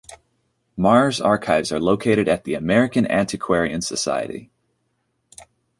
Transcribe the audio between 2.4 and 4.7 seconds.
the American Antiquarian Society.